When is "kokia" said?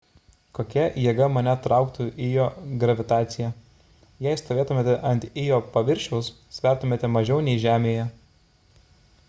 0.57-0.83